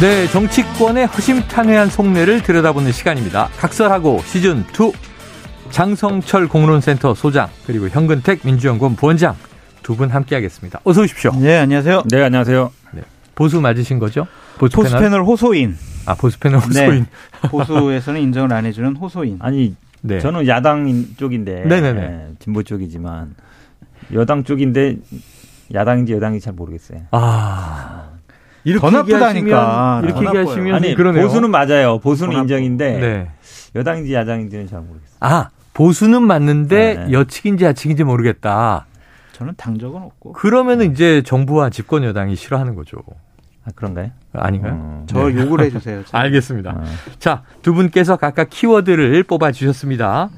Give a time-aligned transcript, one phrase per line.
[0.00, 3.48] 네, 정치권의 허심탄회한 속내를 들여다보는 시간입니다.
[3.58, 4.92] 각설하고 시즌 2
[5.70, 9.34] 장성철 공론센터 소장 그리고 현근택 민주연구원 부원장
[9.82, 10.80] 두 분 함께하겠습니다.
[10.84, 11.32] 어서 오십시오.
[11.40, 12.02] 네, 안녕하세요.
[12.10, 12.70] 네, 안녕하세요.
[12.92, 13.02] 네.
[13.34, 14.26] 보수 맞으신 거죠?
[14.58, 15.02] 보수, 보수 패널?
[15.02, 15.76] 패널 호소인.
[16.06, 17.06] 아, 보수 패널 호소인.
[17.42, 17.48] 네.
[17.48, 19.38] 보수에서는 인정을 안 해주는 호소인.
[19.42, 20.20] 아니, 네.
[20.20, 22.00] 저는 야당 쪽인데, 네네네.
[22.00, 23.34] 네, 진보 쪽이지만
[24.12, 24.96] 여당 쪽인데
[25.72, 27.00] 야당인지 여당인지 잘 모르겠어요.
[27.12, 28.10] 아.
[28.68, 30.02] 이렇게 더 나쁘다니까.
[30.04, 31.24] 이렇게 얘기하시면 아니 그러네요.
[31.24, 31.98] 보수는 맞아요.
[32.00, 33.30] 보수는 인정인데 네.
[33.74, 35.16] 여당인지 야당인지는 잘 모르겠어요.
[35.20, 37.12] 아 보수는 맞는데 네.
[37.12, 38.86] 여측인지 야측인지 모르겠다.
[39.32, 40.32] 저는 당적은 없고.
[40.32, 42.98] 그러면은 이제 정부와 집권 여당이 싫어하는 거죠.
[43.64, 44.10] 아, 그런가요?
[44.32, 44.72] 아닌가요?
[44.72, 45.04] 음.
[45.06, 45.36] 저 네.
[45.40, 46.02] 욕을 해주세요.
[46.10, 46.70] 알겠습니다.
[46.70, 46.84] 어.
[47.18, 50.30] 자, 두 분께서 각각 키워드를 뽑아주셨습니다.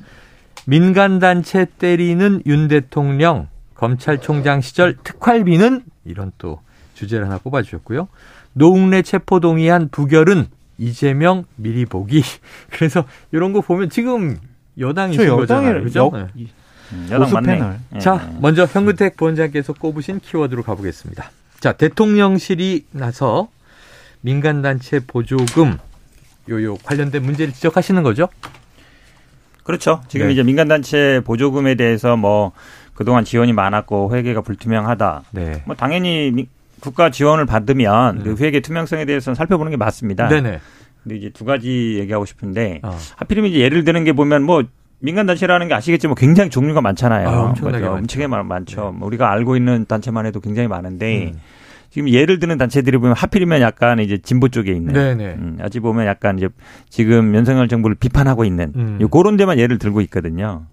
[0.66, 6.60] 민간단체 때리는 윤 대통령, 검찰총장 시절 특활비는 이런 또
[7.00, 8.08] 주제를 하나 뽑아주셨고요.
[8.52, 10.46] 노웅래 체포동의안 부결은
[10.78, 12.22] 이재명 미리 보기.
[12.70, 14.38] 그래서 이런 거 보면 지금
[14.78, 15.82] 여당이신 거잖아요.
[15.82, 16.10] 그죠?
[16.12, 16.46] 역, 네.
[16.92, 17.46] 음, 여당 맞네.
[17.54, 17.78] 패널.
[18.00, 18.38] 자, 네.
[18.40, 21.30] 먼저 현근택 부원장께서 꼽으신 키워드로 가보겠습니다.
[21.60, 23.48] 자, 대통령실이 나서
[24.22, 25.78] 민간단체 보조금
[26.48, 28.28] 요요 관련된 문제를 지적하시는 거죠?
[29.62, 30.02] 그렇죠.
[30.08, 30.32] 지금 네.
[30.32, 32.52] 이제 민간단체 보조금에 대해서 뭐
[32.94, 35.22] 그동안 지원이 많았고 회계가 불투명하다.
[35.30, 35.62] 네.
[35.64, 36.46] 뭐 당연히
[36.80, 38.22] 국가 지원을 받으면 음.
[38.24, 40.28] 그 회계 투명성에 대해서는 살펴보는 게 맞습니다.
[40.28, 40.60] 네네.
[41.02, 42.96] 근데 이제 두 가지 얘기하고 싶은데 어.
[43.16, 44.62] 하필이면 이제 예를 드는 게 보면 뭐
[44.98, 47.28] 민간 단체라는 게 아시겠지만 굉장히 종류가 많잖아요.
[47.28, 47.96] 아, 엄청나게 그렇죠?
[47.96, 48.48] 엄청나게 많죠.
[48.48, 48.96] 많죠.
[48.98, 49.06] 네.
[49.06, 51.40] 우리가 알고 있는 단체만 해도 굉장히 많은데 음.
[51.90, 54.92] 지금 예를 드는 단체들이 보면 하필이면 약간 이제 진보 쪽에 있는.
[54.92, 55.24] 네네.
[55.38, 56.48] 음, 어찌 보면 약간 이제
[56.88, 59.08] 지금 윤석열 정부를 비판하고 있는 음.
[59.10, 60.66] 그런 데만 예를 들고 있거든요.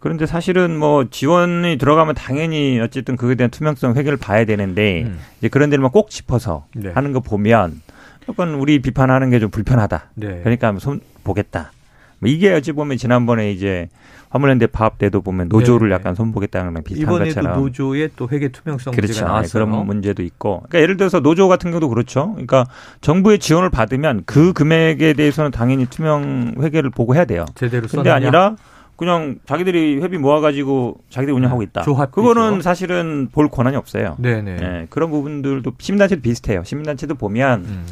[0.00, 5.18] 그런데 사실은 뭐 지원이 들어가면 당연히 어쨌든 그에 대한 투명성 회계를 봐야 되는데 음.
[5.38, 6.90] 이제 그런 데만 꼭 짚어서 네.
[6.94, 7.80] 하는 거 보면
[8.28, 10.04] 약간 우리 비판하는 게 좀 불편하다.
[10.14, 10.40] 네.
[10.42, 11.72] 그러니까 손 보겠다.
[12.18, 13.88] 뭐 이게 어찌 보면 지난번에 이제
[14.30, 15.94] 화물연대 파업 때도 보면 노조를 네.
[15.94, 19.12] 약간 손보겠다는 비슷한 이번에도 것처럼 노조의 또 회계 투명성 그렇죠.
[19.12, 19.66] 문제가 나왔어요.
[19.66, 20.60] 그런 문제도 있고.
[20.68, 22.30] 그러니까 예를 들어서 노조 같은 경우도 그렇죠.
[22.32, 22.66] 그러니까
[23.00, 27.44] 정부의 지원을 받으면 그 금액에 대해서는 당연히 투명 회계를 보고 해야 돼요.
[27.54, 28.54] 제대로 근데 아니라
[29.00, 31.80] 그냥 자기들이 회비 모아가지고 자기들이 운영하고 있다.
[31.80, 34.14] 조합 그거는 사실은 볼 권한이 없어요.
[34.18, 34.56] 네네.
[34.56, 36.62] 네, 그런 부분들도 시민단체도 비슷해요.
[36.64, 37.86] 시민단체도 보면 음.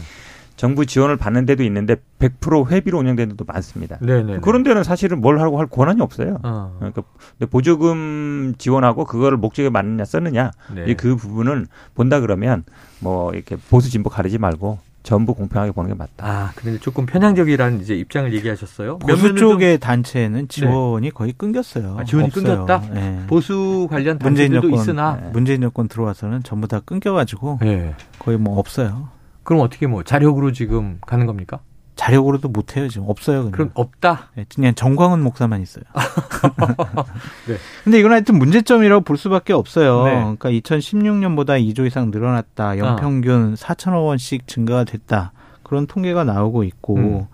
[0.57, 3.97] 정부 지원을 받는 데도 있는데 100% 회비로 운영되는 데도 많습니다.
[4.01, 4.41] 네네.
[4.41, 6.41] 그런 데는 사실은 뭘 하고 할 권한이 없어요.
[6.43, 6.77] 어.
[6.79, 7.03] 그러니까
[7.49, 10.93] 보조금 지원하고 그거를 목적에 맞느냐 썼느냐 네.
[10.93, 12.65] 그 부분은 본다 그러면
[13.01, 16.13] 뭐 이렇게 보수 진보 가리지 말고 전부 공평하게 보는 게 맞다.
[16.19, 18.99] 아, 그런데 조금 편향적이라는 이제 입장을 얘기하셨어요.
[18.99, 21.11] 보수 쪽의 단체는 지원이 네.
[21.11, 21.97] 거의 끊겼어요.
[21.99, 22.67] 아, 지원이 없어요.
[22.67, 22.93] 끊겼다?
[22.93, 23.23] 네.
[23.27, 25.31] 보수 관련 단체들도 있으나 네.
[25.31, 27.95] 문재인 정권 들어와서는 전부 다 끊겨가지고 네.
[28.19, 29.09] 거의 뭐 없어요.
[29.45, 31.61] 그럼 어떻게 뭐 자력으로 지금 가는 겁니까?
[31.99, 33.39] 자력으로도 못해요 지금 없어요.
[33.41, 33.51] 그냥.
[33.51, 34.31] 그럼 없다.
[34.37, 35.83] 네, 그냥 정광훈 목사만 있어요.
[37.49, 37.57] 네.
[37.83, 40.05] 근데 이건 하여튼 문제점이라고 볼 수밖에 없어요.
[40.05, 40.13] 네.
[40.13, 42.79] 그러니까 2016년보다 2조 이상 늘어났다.
[42.79, 43.55] 연평균 어.
[43.57, 45.33] 4천억 원씩 증가가 됐다.
[45.65, 47.27] 그런 통계가 나오고 있고 음.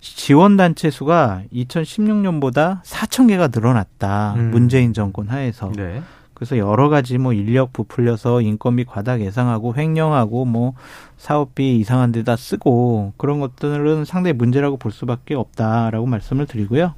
[0.00, 4.34] 지원 단체 수가 2016년보다 4천 개가 늘어났다.
[4.36, 4.50] 음.
[4.50, 5.70] 문재인 정권 하에서.
[5.76, 6.02] 네.
[6.38, 10.74] 그래서 여러 가지 뭐 인력 부풀려서 인건비 과다 예상하고 횡령하고 뭐
[11.16, 16.94] 사업비 이상한 데다 쓰고 그런 것들은 상당히 문제라고 볼 수밖에 없다라고 말씀을 드리고요.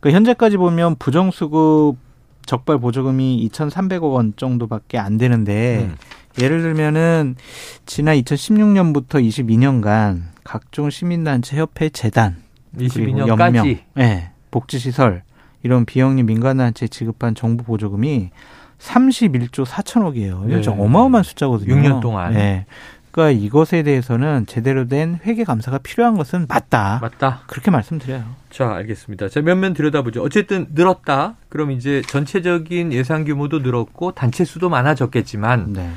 [0.00, 1.96] 그 현재까지 보면 부정수급
[2.44, 5.96] 적발 보조금이 2,300억 원 정도밖에 안 되는데 음.
[6.40, 7.36] 예를 들면은
[7.86, 12.36] 지난 2016년부터 22년간 각종 시민단체 협회 재단
[12.76, 15.22] 22년까지 네, 복지시설
[15.66, 18.30] 이런 비영리 민간단체 지급한 정부 보조금이
[18.78, 20.48] 31조 4천억이에요.
[20.48, 20.70] 이건 네.
[20.70, 21.74] 어마어마한 숫자거든요.
[21.74, 22.34] 6년 동안.
[22.34, 22.66] 네.
[23.10, 27.00] 그러니까 이것에 대해서는 제대로 된 회계 감사가 필요한 것은 맞다.
[27.02, 27.40] 맞다.
[27.48, 28.22] 그렇게 말씀드려요.
[28.50, 29.28] 자, 알겠습니다.
[29.28, 30.22] 자, 몇면 들여다보죠.
[30.22, 31.34] 어쨌든 늘었다.
[31.48, 35.90] 그럼 이제 전체적인 예산 규모도 늘었고 단체 수도 많아졌겠지만 네.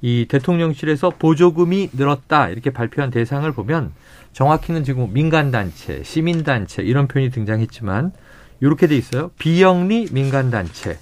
[0.00, 3.92] 이 대통령실에서 보조금이 늘었다 이렇게 발표한 대상을 보면
[4.32, 8.12] 정확히는 지금 민간 단체, 시민 단체 이런 표현이 등장했지만
[8.60, 9.30] 이렇게 돼 있어요.
[9.38, 10.98] 비영리 민간단체.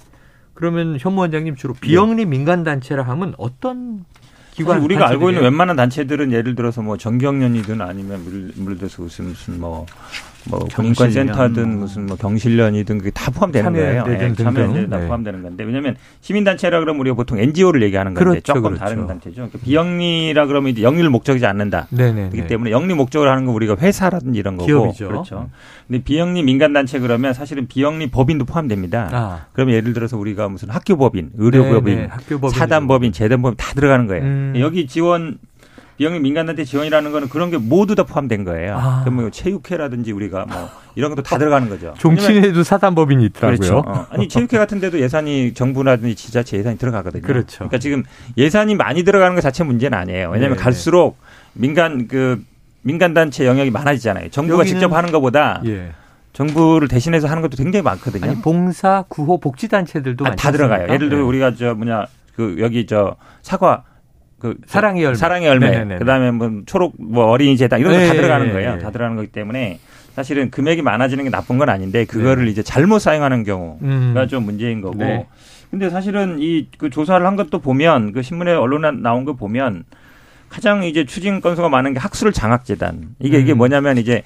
[0.53, 2.25] 그러면 현무 원장님 주로 비영리 네.
[2.25, 4.03] 민간단체라 하면 어떤
[4.51, 9.25] 기관 우리가 알고 있는 웬만한 단체들은 예를 들어서 뭐 정경련이든 아니면 물, 물 들어서 무슨
[9.29, 9.85] 무슨 뭐
[10.45, 14.03] 뭐 군인권센터든 무슨 뭐 경실련이든 그게 다 포함되는 거예요.
[14.05, 15.07] 네, 참여 다 네.
[15.07, 18.79] 포함되는 건데 왜냐하면 시민단체라 그러면 우리가 보통 NGO를 얘기하는 건데 그렇죠, 조금 그렇죠.
[18.79, 19.35] 다른 단체죠.
[19.35, 21.87] 그러니까 비영리라 그러면 이제 영리를 목적이지 않는다.
[21.89, 22.29] 네네.
[22.29, 25.07] 그렇기 때문에 영리 목적으로 하는 건 우리가 회사라든지 이런 거고 기업이죠.
[25.07, 25.49] 그렇죠.
[25.87, 29.09] 근데 비영리 민간단체 그러면 사실은 비영리 법인도 포함됩니다.
[29.11, 29.45] 아.
[29.53, 32.09] 그러면 예를 들어서 우리가 무슨 학교법인, 의료법인,
[32.53, 34.23] 사단법인, 재단법인 다 들어가는 거예요.
[34.23, 34.53] 음.
[34.57, 35.37] 여기 지원
[35.99, 38.77] 비영리 민간단체 지원이라는 거는 그런 게 모두 다 포함된 거예요.
[38.77, 39.01] 아.
[39.03, 41.93] 그러면 뭐 체육회라든지 우리가 뭐 이런 것도 다 들어가는 거죠.
[41.97, 43.57] 종친에도 사단법인이 있더라고요.
[43.57, 43.83] 그렇죠.
[43.85, 44.07] 어.
[44.09, 47.21] 아니 체육회 같은 데도 예산이 정부라든지 지자체 예산이 들어가거든요.
[47.21, 47.57] 그렇죠.
[47.57, 48.03] 그러니까 지금
[48.37, 50.29] 예산이 많이 들어가는 것 자체 문제는 아니에요.
[50.29, 50.63] 왜냐하면 네.
[50.63, 51.17] 갈수록
[51.51, 52.41] 민간 그
[52.81, 54.29] 민간 단체 영역이 많아지잖아요.
[54.29, 55.91] 정부가 직접 하는 것보다 예.
[56.31, 58.23] 정부를 대신해서 하는 것도 굉장히 많거든요.
[58.23, 60.83] 아니, 봉사, 구호, 복지 단체들도 아, 다 들어가요.
[60.83, 61.23] 예를 들어 네.
[61.25, 62.05] 우리가 저 뭐냐
[62.37, 63.83] 그 여기 저 사과
[64.39, 65.97] 그 사랑의 열매, 사랑의 열매, 네네네.
[65.99, 68.79] 그다음에 뭐 초록 뭐 어린이 재단 이런 거 다 들어가는 거예요.
[68.79, 69.79] 다 들어가는 거기 때문에
[70.15, 72.51] 사실은 금액이 많아지는 게 나쁜 건 아닌데 그거를 네.
[72.51, 74.27] 이제 잘못 사용하는 경우가 음.
[74.29, 74.97] 좀 문제인 거고.
[74.97, 75.27] 네.
[75.71, 79.83] 근데 사실은 이 그 조사를 한 것도 보면 그 신문에 언론에 나온 거 보면
[80.49, 83.09] 가장 이제 추진 건수가 많은 게 학술 장학 재단.
[83.19, 83.41] 이게 음.
[83.43, 84.23] 이게 뭐냐면 이제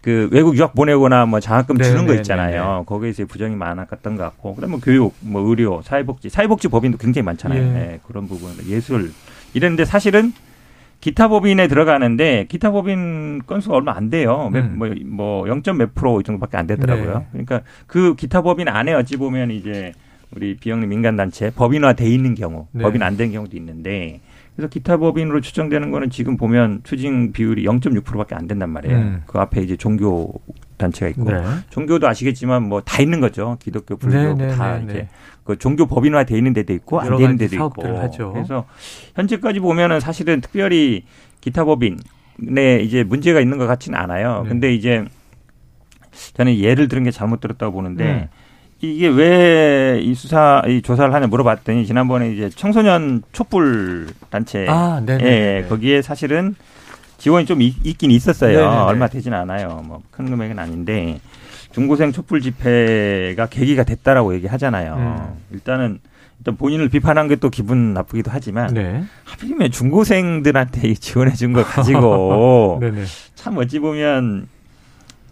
[0.00, 2.84] 그 외국 유학 보내거나 뭐 장학금 주는 네거 있잖아요.
[2.86, 4.54] 거기에서 부정이 많았던 것 같고.
[4.54, 7.60] 그다음에 뭐 교육, 뭐 의료, 사회복지, 사회복지 법인도 굉장히 많잖아요.
[7.60, 7.64] 예.
[7.66, 9.10] 네, 그런 부분, 예술
[9.56, 10.32] 이랬는데 사실은
[11.00, 14.50] 기타 법인에 들어가는데 기타 법인 건수가 얼마 안 돼요.
[14.54, 14.74] 음.
[14.76, 15.62] 뭐, 뭐 0.
[15.78, 17.18] 몇 프로 정도밖에 안 되더라고요.
[17.18, 17.26] 네.
[17.32, 19.92] 그러니까 그 기타 법인 안에 어찌 보면 이제
[20.36, 22.82] 우리 비영리 민간단체 법인화돼 있는 경우, 네.
[22.82, 24.20] 법인 안 된 경우도 있는데
[24.54, 28.96] 그래서 기타 법인으로 추정되는 거는 지금 보면 추징 비율이 0.6%밖에 안 된단 말이에요.
[28.96, 29.22] 음.
[29.26, 30.32] 그 앞에 이제 종교
[30.76, 31.42] 단체가 있고 네.
[31.70, 33.56] 종교도 아시겠지만 뭐 다 있는 거죠.
[33.60, 35.08] 기독교, 불교 네, 네다 네, 이제 네.
[35.44, 37.86] 그 종교 법인화 돼 있는 데도 있고 안 되는 데도 있고.
[37.98, 38.32] 하죠.
[38.32, 38.66] 그래서
[39.14, 41.04] 현재까지 보면은 사실은 특별히
[41.40, 44.42] 기타 법인에 이제 문제가 있는 것 같지는 않아요.
[44.42, 44.48] 네.
[44.50, 45.04] 근데 이제
[46.34, 48.28] 저는 예를 들은 게 잘못 들었다고 보는데 네.
[48.80, 55.64] 이게 왜 이 수사 이 조사를 하냐 물어봤더니 지난번에 이제 청소년 촛불 단체 아, 예,
[55.68, 56.54] 거기에 사실은
[57.18, 58.58] 지원이 좀 있, 긴 있었어요.
[58.58, 58.76] 네네네.
[58.82, 59.82] 얼마 되진 않아요.
[59.86, 61.18] 뭐 큰 금액은 아닌데
[61.72, 64.94] 중고생 촛불 집회가 계기가 됐다라고 얘기하잖아요.
[64.94, 65.34] 음.
[65.52, 65.98] 일단은
[66.38, 69.02] 일단 본인을 비판한 게 또 기분 나쁘기도 하지만 네.
[69.24, 72.80] 하필이면 중고생들한테 지원해 준 걸 가지고
[73.34, 74.48] 참 어찌 보면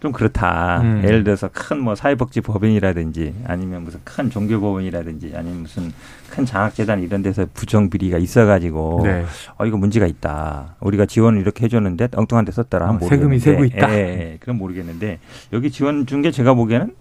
[0.05, 0.83] 좀 그렇다.
[0.83, 1.01] 음.
[1.03, 5.93] 예를 들어서 큰 뭐 사회복지 법인이라든지 아니면 무슨 큰 종교 법인이라든지 아니면 무슨
[6.31, 9.25] 큰 장학재단 이런 데서 부정 비리가 있어가지고 네.
[9.56, 10.77] 어 이거 문제가 있다.
[10.81, 12.91] 우리가 지원을 이렇게 해줬는데 엉뚱한 데 썼더라.
[12.91, 13.91] 어, 세금이 세고 있다.
[13.95, 15.19] 예, 예, 그럼 모르겠는데
[15.55, 16.95] 여기 지원 준 게 제가 보기에는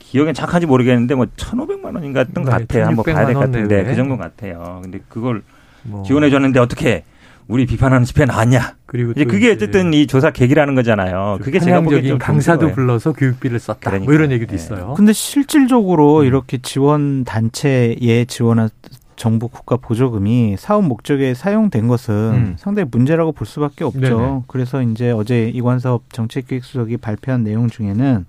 [0.00, 2.86] 기억엔 착한지 모르겠는데 뭐 천오백만 원인가 했던 것 네, 같아요.
[2.86, 4.80] 한번 봐야 될 것 같은데 그 정도 같아요.
[4.82, 5.42] 근데 그걸
[5.84, 6.02] 뭐.
[6.04, 7.04] 지원해 줬는데 어떻게
[7.48, 8.76] 우리 비판하는 집회 나왔냐?
[8.86, 11.38] 그리고 이제 그게 어쨌든 이 조사 계기라는 거잖아요.
[11.42, 13.90] 그게 제가 보기엔 강사도 불러서 교육비를 썼다.
[13.90, 14.04] 그러니까.
[14.04, 14.56] 뭐 이런 얘기도 네.
[14.56, 14.94] 있어요.
[14.96, 16.24] 근데 실질적으로 음.
[16.24, 18.68] 이렇게 지원 단체에 지원한
[19.14, 22.56] 정부 국가 보조금이 사업 목적에 사용된 것은 음.
[22.58, 24.00] 상당히 문제라고 볼 수밖에 없죠.
[24.00, 24.42] 네네.
[24.46, 28.26] 그래서 이제 어제 이관섭 정책기획수석이 발표한 내용 중에는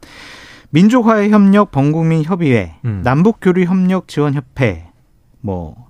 [0.69, 3.01] 민족화의 협력 범국민 협의회, 음.
[3.03, 4.89] 남북 교류 협력 지원 협회,
[5.41, 5.87] 뭐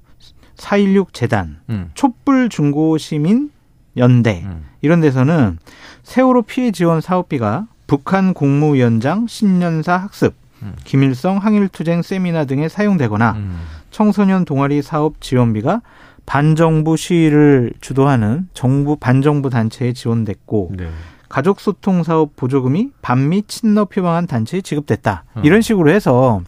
[0.57, 1.92] 416 재단, 음.
[1.94, 3.51] 촛불 중고 시민
[3.95, 4.65] 연대 음.
[4.81, 5.57] 이런 데서는
[6.04, 10.73] 세월호 피해 지원 사업비가 북한 국무위원장 신년사 학습, 음.
[10.83, 13.59] 김일성 항일투쟁 세미나 등에 사용되거나 음.
[13.92, 15.81] 청소년 동아리 사업 지원비가
[16.26, 20.90] 반정부 시위를 주도하는 정부 반정부 단체에 지원됐고 네.
[21.30, 25.23] 가족 소통 사업 보조금이 반미 친러 표방한 단체에 지급됐다.
[25.37, 25.45] 음.
[25.45, 26.42] 이런 식으로 해서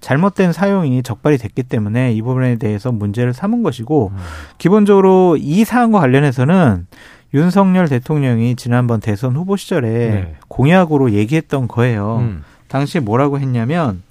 [0.00, 4.18] 잘못된 사용이 적발이 됐기 때문에 이 부분에 대해서 문제를 삼은 것이고 음.
[4.58, 6.86] 기본적으로 이 사안과 관련해서는
[7.34, 10.34] 윤석열 대통령이 지난번 대선 후보 시절에 네.
[10.48, 12.18] 공약으로 얘기했던 거예요.
[12.20, 12.44] 음.
[12.68, 14.02] 당시에 뭐라고 했냐면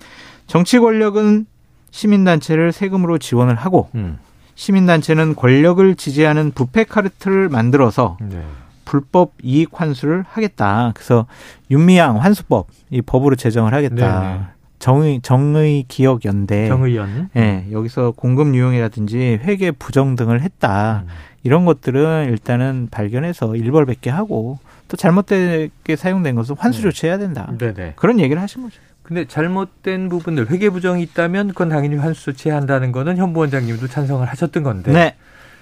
[0.48, 1.46] 정치 권력은
[1.92, 4.20] 시민단체를 세금으로 지원을 하고 음.
[4.56, 8.44] 시민단체는 권력을 지지하는 부패 카르트를 만들어서 네.
[8.86, 10.92] 불법 이익 환수를 하겠다.
[10.96, 11.28] 그래서
[11.72, 14.22] 윤미향 환수법 이 법으로 제정을 하겠다.
[14.22, 14.40] 네네.
[14.80, 21.10] 정의 정의 기억 연대 정의연 예 네, 여기서 공급 유형이라든지 회계 부정 등을 했다 음.
[21.44, 26.84] 이런 것들은 일단은 발견해서 일벌백계 하고 또 잘못되게 사용된 것은 환수 네.
[26.90, 27.94] 조치해야 된다 네네.
[27.96, 28.80] 그런 얘기를 하신 거죠.
[29.04, 33.88] 근데 잘못된 부분들 회계 부정이 있다면 그건 당연히 환수 조치해야 한다는 거는 현 부 원장님도
[33.88, 35.16] 찬성을 하셨던 건데 네.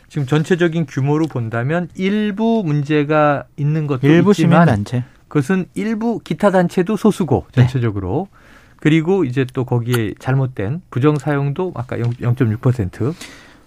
[0.10, 4.84] 지금 전체적인 규모로 본다면 일부 문제가 있는 것도 일부 있지만.
[5.28, 7.62] 그것은 일부 기타 단체도 소수고 네.
[7.64, 8.37] 전체적으로 네.
[8.80, 13.14] 그리고 이제 또 거기에 잘못된 부정 사용도 아까 0.6%.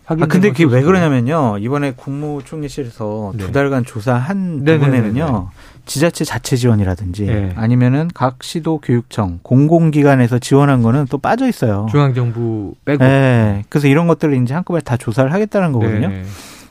[0.07, 1.59] 아, 근데 그게 왜 그러냐면요.
[1.61, 3.47] 이번에 국무총리실에서 네.
[3.47, 5.50] 두 달간 조사한 부분에는요.
[5.87, 7.52] 지자체 자체 지원이라든지 네.
[7.55, 11.87] 아니면은 각 시도 교육청 공공기관에서 지원한 거는 또 빠져 있어요.
[11.90, 13.05] 중앙정부 빼고.
[13.05, 13.64] 네.
[13.69, 16.09] 그래서 이런 것들을 이제 한꺼번에 다 조사를 하겠다는 거거든요.
[16.09, 16.25] 네.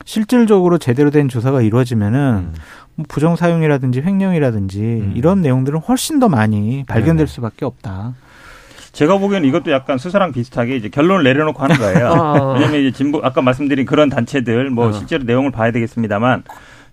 [0.04, 2.54] 실질적으로 제대로 된 조사가 이루어지면은 음.
[2.96, 5.12] 뭐 부정 사용이라든지 횡령이라든지 음.
[5.14, 7.32] 이런 내용들은 훨씬 더 많이 발견될 네.
[7.32, 8.14] 수밖에 없다.
[8.92, 12.06] 제가 보기에는 이것도 약간 수사랑 비슷하게 이제 결론을 내려놓고 하는 거예요.
[12.12, 12.52] 아.
[12.54, 14.92] 왜냐하면 이제 진보 아까 말씀드린 그런 단체들 뭐 아.
[14.92, 16.42] 실제로 내용을 봐야 되겠습니다만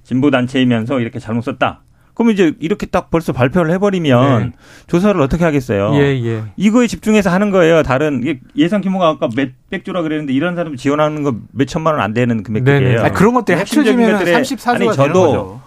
[0.04, 1.82] 진보 단체이면서 이렇게 잘못 썼다.
[2.14, 4.52] 그럼 이제 이렇게 딱 벌써 발표를 해버리면 네.
[4.88, 5.92] 조사를 어떻게 하겠어요?
[5.94, 6.44] 예, 예.
[6.56, 7.84] 이거에 집중해서 하는 거예요.
[7.84, 12.14] 다른 예상 규모가 아까 몇백 조라 그랬는데 이런 사람 지원하는 거 몇 천만 원 안
[12.14, 13.02] 되는 금액들이에요.
[13.04, 15.62] 아, 그런 것들 합쳐지면 34조가 아니, 저도 되는 거죠.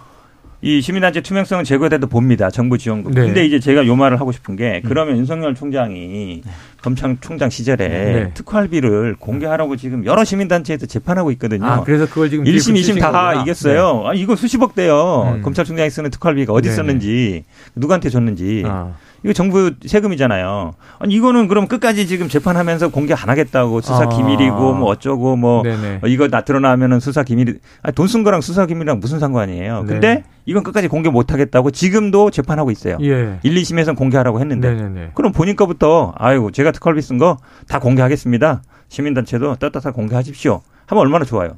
[0.62, 2.50] 이 시민단체 투명성은 제거돼도 봅니다.
[2.50, 3.12] 정부 지원금.
[3.12, 3.22] 네.
[3.22, 5.18] 근데 이제 제가 요 말을 하고 싶은 게 그러면 음.
[5.20, 6.52] 윤석열 총장이 네.
[6.82, 8.30] 검찰총장 시절에 네.
[8.34, 11.64] 특활비를 공개하라고 지금 여러 시민단체에서 재판하고 있거든요.
[11.64, 13.42] 아, 그래서 그걸 지금 1심, 2심 다 거구나.
[13.42, 14.02] 이겼어요.
[14.02, 14.08] 네.
[14.08, 15.32] 아, 이거 수십억 대요.
[15.36, 15.42] 음.
[15.42, 16.74] 검찰총장이 쓰는 특활비가 어디 네.
[16.74, 18.62] 썼는지, 누구한테 줬는지.
[18.66, 18.92] 아.
[19.22, 20.72] 이거 정부 세금이잖아요.
[20.98, 24.08] 아니 이거는 그럼 끝까지 지금 재판하면서 공개 안 하겠다고 수사 아.
[24.08, 26.00] 기밀이고 뭐 어쩌고 뭐 네네.
[26.02, 27.54] 어, 이거 나 드러나면은 수사 기밀이
[27.94, 29.82] 돈쓴 거랑 수사 기밀이랑 무슨 상관이에요.
[29.82, 29.86] 네.
[29.86, 32.96] 근데 이건 끝까지 공개 못 하겠다고 지금도 재판하고 있어요.
[33.02, 33.38] 예.
[33.42, 34.72] 1, 2심에서는 공개하라고 했는데.
[34.72, 35.10] 네네네.
[35.14, 37.36] 그럼 본인 거부터 아이고 제가 특활비 쓴 거
[37.68, 38.62] 다 공개하겠습니다.
[38.88, 40.62] 시민단체도 떳떳하게 공개하십시오.
[40.90, 41.50] 하면 얼마나 좋아요.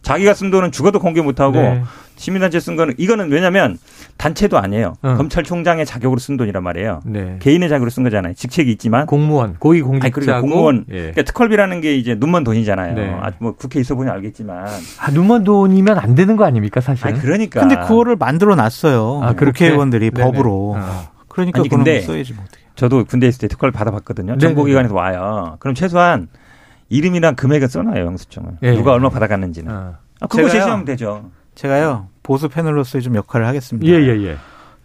[0.00, 1.82] 자기가 쓴 돈은 죽어도 공개 못하고 네.
[2.16, 3.78] 시민단체 쓴 거는 이거는 왜냐하면
[4.16, 4.94] 단체도 아니에요.
[5.02, 5.14] 어.
[5.16, 7.02] 검찰총장의 자격으로 쓴 돈이란 말이에요.
[7.04, 7.36] 네.
[7.38, 8.32] 개인의 자격으로 쓴 거잖아요.
[8.32, 10.86] 직책이 있지만 공무원, 고위 공직자 공무원.
[10.88, 10.94] 예.
[10.94, 12.94] 그러니까 특활비라는 게 이제 눈먼 돈이잖아요.
[12.94, 13.10] 네.
[13.20, 14.66] 아, 뭐 국회 있어 보니 알겠지만
[15.00, 17.06] 아, 눈먼 돈이면 안 되는 거 아닙니까 사실?
[17.06, 17.60] 아 그러니까.
[17.60, 19.20] 근데 그거를 만들어 놨어요.
[19.22, 20.76] 아, 국회의원들이 법으로.
[20.78, 21.08] 어.
[21.28, 22.64] 그러니까 아니, 근데 써야지 뭐 어떻게.
[22.74, 24.38] 저도 군대 있을 때 특활 받아봤거든요.
[24.38, 25.56] 정보기관에서 와요.
[25.60, 26.28] 그럼 최소한
[26.88, 28.58] 이름이랑 금액을 써놔요 영수증을.
[28.62, 28.72] 예.
[28.74, 29.70] 누가 얼마 받아갔는지는.
[29.72, 29.98] 아.
[30.20, 31.30] 아, 그거 제시하면 되죠.
[31.54, 33.90] 제가요 보수 패널로서의 좀 역할을 하겠습니다.
[33.90, 34.36] 예, 예, 예.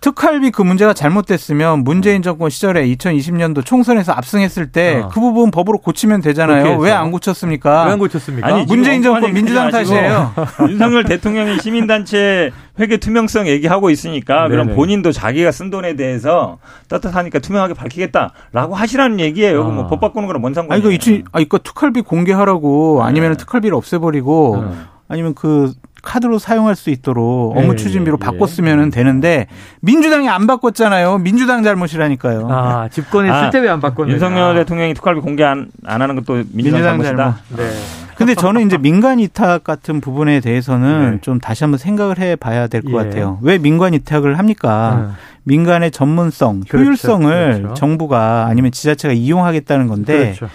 [0.04, 5.08] 특활비 그 문제가 잘못됐으면 문재인 정권 시절에 2020년도 총선에서 압승했을 때그 어.
[5.08, 6.78] 부분 법으로 고치면 되잖아요.
[6.78, 7.86] 왜 안 고쳤습니까?
[7.86, 8.46] 왜 안 고쳤습니까?
[8.46, 10.34] 아니, 문재인 정권 민주당 탓이에요.
[10.68, 14.50] 윤석열 대통령이 시민단체 회계 투명성 얘기하고 있으니까 네네.
[14.50, 16.58] 그럼 본인도 자기가 쓴 돈에 대해서
[16.90, 19.64] 떳떳하니까 투명하게 밝히겠다라고 하시라는 얘기예요.
[19.64, 19.70] 아.
[19.70, 20.86] 뭐법 바꾸는 거랑 뭔 상관이에요?
[20.86, 23.08] 아니, 이거, 아, 이거 특활비 공개하라고 네.
[23.08, 24.76] 아니면 특활비를 없애버리고 네.
[25.08, 25.72] 아니면 그
[26.04, 28.90] 카드로 사용할 수 있도록 업무 예, 추진비로 예, 바꿨으면 예.
[28.92, 29.48] 되는데
[29.82, 31.18] 민주당이 안 바꿨잖아요.
[31.20, 32.48] 민주당 잘못이라니까요.
[32.52, 34.14] 아 집권에 아, 쓸때 왜안 바꿨냐?
[34.14, 37.42] 윤석열 대통령이 특활비 공개 안, 안 하는 것도 민주당, 민주당 잘못이다.
[37.48, 37.64] 잘못.
[37.64, 38.03] 네.
[38.26, 41.22] 근데 저는 이제 민간 이탁 같은 부분에 대해서는 네.
[41.22, 42.96] 좀 다시 한번 생각을 해 봐야 될것 예.
[42.96, 43.40] 같아요.
[43.42, 44.96] 왜 민간 이탁을 합니까?
[44.96, 45.14] 음.
[45.44, 46.78] 민간의 전문성, 그렇죠.
[46.78, 47.74] 효율성을 그렇죠.
[47.74, 50.36] 정부가 아니면 지자체가 이용하겠다는 건데.
[50.38, 50.54] 그렇죠.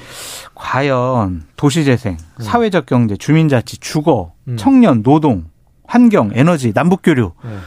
[0.55, 2.43] 과연 도시재생, 음.
[2.43, 4.57] 사회적 경제, 주민자치, 주거, 음.
[4.57, 5.45] 청년, 노동,
[5.87, 7.61] 환경, 에너지, 남북교류 음.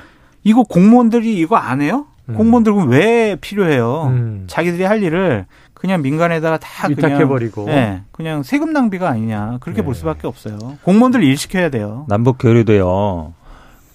[0.43, 2.08] 이거 공무원들이 이거 안 해요?
[2.29, 2.36] 음.
[2.36, 4.08] 공무원들 그럼 왜 필요해요?
[4.08, 4.43] 음.
[4.48, 5.46] 자기들이 할 일을
[5.81, 9.85] 그냥 민간에다가 다 위탁해버리고 그냥, 네, 그냥 세금 낭비가 아니냐 그렇게 네.
[9.85, 10.77] 볼 수밖에 없어요.
[10.83, 12.05] 공무원들 일 시켜야 돼요.
[12.07, 13.33] 남북 교류도요.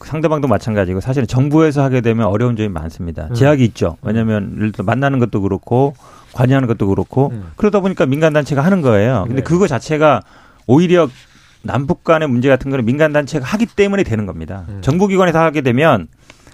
[0.00, 3.28] 상대방도 마찬가지고 사실은 정부에서 하게 되면 어려운 점이 많습니다.
[3.31, 3.35] 음.
[3.35, 3.99] 제약이 있죠.
[4.02, 5.95] 왜냐하면 만나는 것도 그렇고
[6.33, 7.52] 관여하는 것도 그렇고 음.
[7.55, 9.23] 그러다 보니까 민간 단체가 하는 거예요.
[9.28, 9.43] 근데 네.
[9.43, 10.23] 그거 자체가
[10.66, 11.09] 오히려
[11.62, 14.64] 남북 간의 문제 같은 거는 민간 단체가 하기 때문에 되는 겁니다.
[14.69, 14.78] 음.
[14.81, 16.09] 정부 기관에서 하게 되면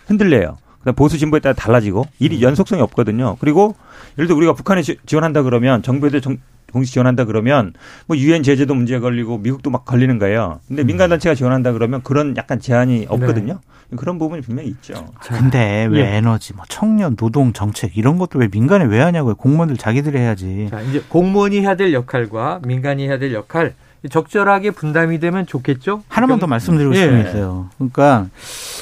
[0.09, 0.59] 흔들려요.
[0.83, 2.43] 그다음 보수 진보에 따라 달라지고 일이 음.
[2.43, 3.37] 연속성이 없거든요.
[3.41, 3.75] 그리고
[4.19, 6.39] 예를 들어 우리가 북한에 지원한다 그러면 정부에도 정,
[6.73, 7.73] 공식 지원한다 그러면
[8.07, 10.61] 뭐 유엔 제재도 문제 걸리고 미국도 막 걸리는 거예요.
[10.67, 10.87] 근데 음.
[10.87, 13.61] 민간 단체가 지원한다 그러면 그런 약간 제한이 없거든요.
[13.91, 13.97] 네.
[13.97, 15.07] 그런 부분이 분명히 있죠.
[15.21, 16.17] 근데 왜 예.
[16.17, 19.35] 에너지, 뭐 청년, 노동 정책 이런 것도 왜 민간에 왜 하냐고요?
[19.35, 20.69] 공무원들 자기들이 해야지.
[20.71, 23.75] 자, 이제 공무원이 해야 될 역할과 민간이 해야 될 역할
[24.11, 26.03] 적절하게 분담이 되면 좋겠죠?
[26.09, 27.23] 하나만 더 말씀드리고 싶은 예.
[27.23, 27.69] 게 있어요.
[27.79, 28.27] 그러니까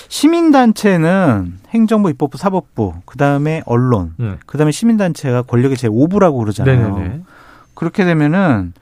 [0.09, 4.39] 시민단체는 행정부, 입법부, 사법부, 그 다음에 언론, 음.
[4.47, 6.97] 그 다음에 시민단체가 권력의 제5부라고 그러잖아요.
[6.97, 7.21] 네네네.
[7.75, 8.73] 그렇게 되면은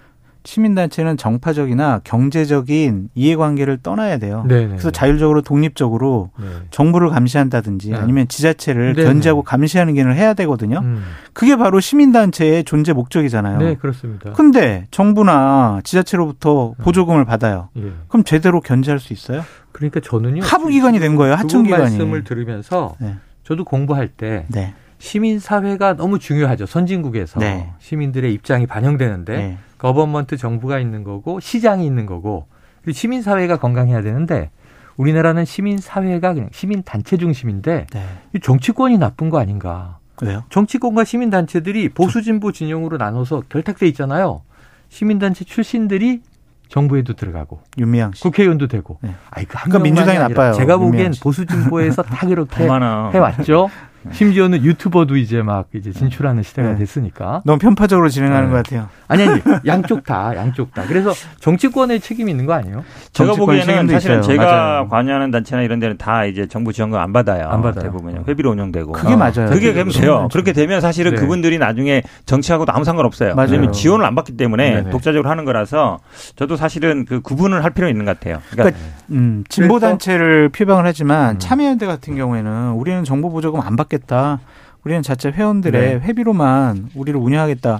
[0.49, 4.47] 시민단체는 정파적이나 경제적인 이해관계를 떠나야 돼요.
[4.49, 4.69] 네네.
[4.69, 6.47] 그래서 자율적으로 독립적으로 네.
[6.71, 7.97] 정부를 감시한다든지 네.
[7.99, 9.07] 아니면 지자체를 네네.
[9.07, 10.79] 견제하고 감시하는 기능을 해야 되거든요.
[10.83, 11.05] 음.
[11.35, 13.59] 그게 바로 시민단체의 존재 목적이잖아요.
[13.59, 14.33] 네, 그렇습니다.
[14.33, 16.75] 근데 정부나 지자체로부터 음.
[16.83, 17.69] 보조금을 받아요.
[17.77, 17.93] 예.
[18.09, 19.45] 그럼 제대로 견제할 수 있어요?
[19.73, 20.43] 그러니까 저는요.
[20.43, 21.35] 하부기관이 된 거예요.
[21.35, 21.83] 하청기관이.
[21.83, 23.17] 말씀을 들으면서 네.
[23.45, 24.73] 저도 공부할 때 네.
[24.99, 26.67] 시민사회가 너무 중요하죠.
[26.67, 27.73] 선진국에서 네.
[27.79, 29.59] 시민들의 입장이 반영되는데 네.
[29.79, 32.47] government 정부가 있는 거고 시장이 있는 거고
[32.83, 34.51] 그리고 시민사회가 건강해야 되는데
[34.97, 38.05] 우리나라는 시민사회가 그냥 시민단체 중심인데 네.
[38.43, 39.99] 정치권이 나쁜 거 아닌가.
[40.21, 40.43] 왜요?
[40.51, 44.43] 정치권과 시민단체들이 보수진보 진영으로 나눠서 결탁돼 있잖아요.
[44.89, 46.23] 시민단체 출신들이
[46.69, 48.23] 정부에도 들어가고 윤미향 씨.
[48.25, 48.99] 국회의원도 되고.
[49.01, 49.15] 네.
[49.31, 50.53] 아이 그 그러니까 민주당이 나빠요.
[50.55, 53.71] 제가 보기엔 보수 진보에서 다 그렇게 해왔죠.
[54.13, 56.77] 심지어는 유튜버도 이제 막 이제 진출하는 시대가 네.
[56.79, 57.43] 됐으니까.
[57.45, 58.51] 너무 편파적으로 진행하는 네.
[58.53, 58.89] 것 같아요.
[59.09, 60.85] 아니 아니 양쪽 다 양쪽 다.
[60.87, 62.85] 그래서 정치권의 책임이 있는 거 아니에요?
[63.13, 64.23] 제가 보기에는 사실은 있어요.
[64.23, 64.89] 제가 맞아요.
[64.89, 67.49] 관여하는 단체나 이런 데는 다 이제 정부 지원금 안 받아요.
[67.49, 67.85] 안 받아요.
[67.85, 68.93] 대부분 회비로 운영되고.
[68.93, 69.17] 그게 어.
[69.17, 69.49] 맞아요.
[69.51, 70.29] 그게 되면 돼요.
[70.31, 71.21] 그렇게 되면 사실은 네.
[71.21, 73.35] 그분들이 나중에 정치하고도 아무 상관없어요.
[73.35, 73.51] 맞아요.
[73.51, 74.91] 왜냐면 지원을 안 받기 때문에 네네.
[74.91, 75.99] 독자적으로 하는 거라서
[76.37, 78.41] 저도 사실은 그 구분을 할 필요는 있는 것 같아요.
[78.51, 81.39] 그러니까, 그러니까 음, 진보 단체를 표방을 하지만 음.
[81.39, 84.41] 참여연대 같은 경우에는 우리는 정부 보조금 안 받 겠다.
[84.85, 86.01] 우리는 자체 회원들의 네.
[86.07, 87.79] 회비로만 우리를 운영하겠다.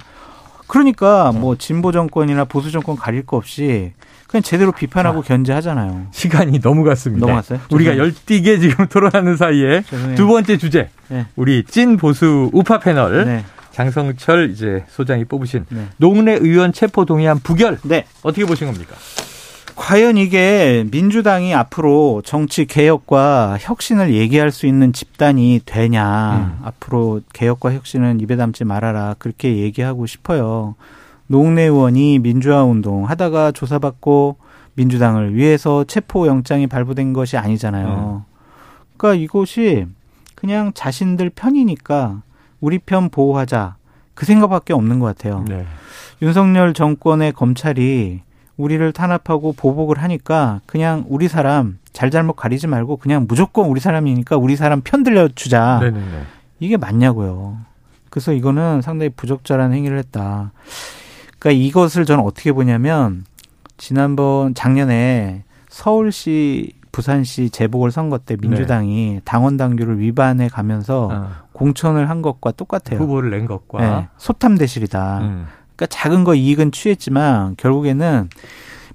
[0.67, 3.93] 그러니까 뭐 진보 정권이나 보수 정권 가릴 거 없이
[4.27, 6.07] 그냥 제대로 비판하고 아, 견제하잖아요.
[6.11, 7.25] 시간이 너무 갔습니다.
[7.25, 7.59] 넘어갔어요?
[7.71, 10.15] 우리가 열띠게 지금 토론하는 사이에 죄송해요.
[10.15, 10.89] 두 번째 주제.
[11.07, 11.25] 네.
[11.35, 13.43] 우리 찐 보수 우파 패널 네.
[13.71, 15.87] 장성철 이제 소장이 뽑으신 네.
[15.97, 17.79] 노무래 의원 체포 동의안 부결.
[17.83, 18.05] 네.
[18.21, 18.95] 어떻게 보신 겁니까?
[19.79, 26.57] 과연 이게 민주당이 앞으로 정치 개혁과 혁신을 얘기할 수 있는 집단이 되냐.
[26.59, 26.65] 음.
[26.65, 29.15] 앞으로 개혁과 혁신은 입에 담지 말아라.
[29.19, 30.75] 그렇게 얘기하고 싶어요.
[31.27, 34.35] 노웅래 의원이 민주화 운동 하다가 조사받고
[34.73, 38.25] 민주당을 위해서 체포 영장이 발부된 것이 아니잖아요.
[38.27, 38.35] 음.
[38.97, 39.85] 그러니까 이것이
[40.35, 42.21] 그냥 자신들 편이니까
[42.59, 43.77] 우리 편 보호하자.
[44.13, 45.45] 그 생각밖에 없는 것 같아요.
[45.47, 45.65] 네.
[46.21, 48.23] 윤석열 정권의 검찰이
[48.59, 54.57] 우리를 탄압하고 보복을 하니까 그냥 우리 사람 잘잘못 가리지 말고 그냥 무조건 우리 사람이니까 우리
[54.57, 55.79] 사람 편 들려 주자.
[55.81, 56.23] 네네네.
[56.59, 57.57] 이게 맞냐고요.
[58.09, 60.51] 그래서 이거는 상당히 부적절한 행위를 했다.
[61.39, 63.23] 그러니까 이것을 저는 어떻게 보냐면
[63.77, 69.21] 지난번 작년에 서울시 부산시 재보궐 선거 때 민주당이 네.
[69.23, 71.29] 당원 당규를 위반해 가면서 어.
[71.53, 72.99] 공천을 한 것과 똑같아요.
[72.99, 74.07] 후보를 낸 것과 네.
[74.17, 75.19] 소탐 대실이다.
[75.19, 75.47] 음.
[75.79, 78.29] 그러니까 작은 거 이익은 취했지만 결국에는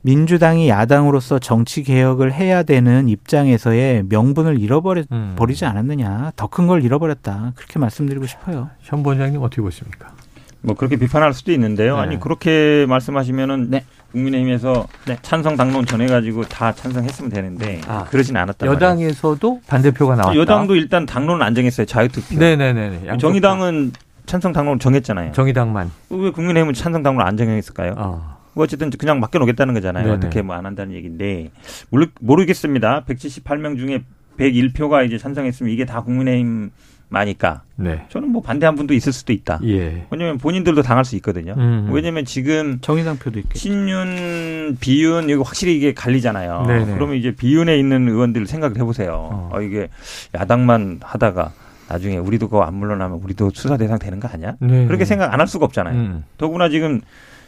[0.02, 5.32] 민주당이 야당으로서 정치 개혁을 해야 되는 입장에서의 명분을 잃어버려 음.
[5.36, 6.32] 버리지 않았느냐.
[6.36, 7.52] 더 큰 걸 잃어버렸다.
[7.56, 8.68] 그렇게 말씀드리고 싶어요.
[8.82, 10.12] 현 본장님 어떻게 보십니까?
[10.60, 11.96] 뭐 그렇게 비판할 수도 있는데요.
[11.96, 12.02] 네.
[12.02, 13.84] 아니 그렇게 말씀하시면은 네.
[14.12, 15.16] 국민의힘에서 네.
[15.22, 18.66] 찬성 당론 전해가지고 다 찬성했으면 되는데 아, 그러진 않았다.
[18.66, 19.62] 여당에서도 말이에요.
[19.66, 20.38] 반대표가 나왔다.
[20.38, 21.86] 여당도 일단 당론을 안 정했어요.
[21.86, 22.38] 자유투표.
[22.38, 23.16] 네네네.
[23.18, 23.92] 정의당은
[24.26, 25.32] 찬성 당론을 정했잖아요.
[25.32, 25.90] 정의당만.
[26.10, 27.94] 왜 국민의힘은 찬성 당론을 안 정했을까요?
[27.96, 28.34] 어.
[28.54, 30.04] 뭐 어쨌든 그냥 맡겨놓겠다는 거잖아요.
[30.04, 30.16] 네네.
[30.16, 31.50] 어떻게 뭐 안 한다는 얘기인데
[31.90, 33.04] 모르, 모르겠습니다.
[33.04, 34.02] 178명 중에
[34.38, 36.70] 101표가 이제 찬성했으면 이게 다 국민의힘
[37.08, 38.04] 마니까 네.
[38.08, 39.60] 저는 뭐 반대한 분도 있을 수도 있다.
[39.64, 40.06] 예.
[40.10, 41.54] 왜냐면 본인들도 당할 수 있거든요.
[41.58, 41.88] 음.
[41.92, 46.64] 왜냐면 지금 정의당표도 있겠 신윤, 비윤 이거 확실히 이게 갈리잖아요.
[46.66, 46.94] 네네.
[46.94, 49.12] 그러면 이제 비윤에 있는 의원들 생각을 해보세요.
[49.12, 49.50] 어.
[49.52, 49.88] 어 이게
[50.34, 51.52] 야당만 하다가
[51.88, 54.54] 나중에 우리도 그거 안 물러나면 우리도 수사 대상 되는 거 아니야?
[54.60, 54.86] 네.
[54.86, 55.94] 그렇게 생각 안 할 수가 없잖아요.
[55.94, 56.24] 음.
[56.38, 57.00] 더구나 지금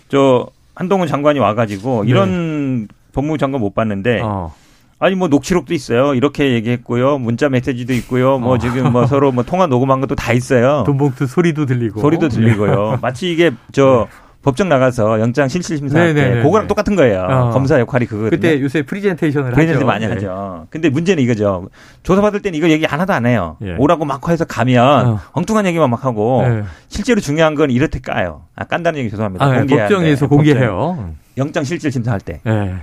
[0.09, 2.11] 저 한동훈 장관이 와가지고 네.
[2.11, 2.87] 이런 네.
[3.13, 4.55] 법무부 장관 못 봤는데 어.
[4.99, 6.15] 아니 뭐 녹취록도 있어요.
[6.15, 7.19] 이렇게 얘기했고요.
[7.19, 8.39] 문자 메시지도 있고요.
[8.39, 8.59] 뭐 어.
[8.59, 10.85] 지금 뭐 서로 뭐 통화 녹음한 것도 다 있어요.
[10.87, 12.99] 돈봉투 소리도 들리고 소리도 들리고요.
[13.03, 14.17] 마치 이게 저 네.
[14.47, 16.41] 법정 나가서 영장 실질 심사할 때.
[16.41, 17.27] 그거랑 똑같은 거예요.
[17.29, 17.51] 어.
[17.51, 18.31] 검사 역할이 그거.
[18.31, 19.87] 그때 요새 프리젠테이션을 프리젠테 하죠.
[19.87, 20.13] 많이 네.
[20.13, 20.69] 하죠.
[20.71, 21.69] 근데 문제는 이거죠.
[22.05, 23.57] 조사 받을 때는 이거 얘기 하나도 안 해요.
[23.63, 23.75] 예.
[23.77, 25.21] 오라고 막 해서 가면 어.
[25.33, 26.63] 엉뚱한 얘기만 막 하고 네.
[26.87, 28.45] 실제로 중요한 건 이렇게 까요.
[28.55, 29.45] 아 깐다는 얘기 죄송합니다.
[29.45, 29.67] 아, 네.
[29.67, 31.15] 법정에서 공개해요.
[31.39, 32.41] 영장 실질 심사할 때.
[32.45, 32.75] 네.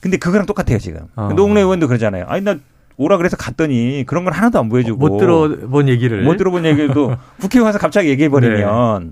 [0.00, 1.02] 근데 그거랑 똑같아요 지금.
[1.14, 1.30] 어.
[1.36, 2.24] 노웅래 의원도 그러잖아요.
[2.26, 2.56] 아니 나
[2.96, 7.60] 오라 그래서 갔더니 그런 걸 하나도 안 보여주고 못 들어본 얘기를 못 들어본 얘기도 국회
[7.60, 9.10] 와서 갑자기 얘기해 버리면 네.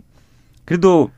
[0.65, 1.11] 그래도